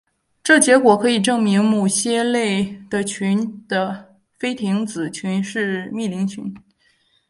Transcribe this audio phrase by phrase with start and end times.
[0.41, 6.51] 这结果可以证明某些类的群的菲廷子群是幂零群。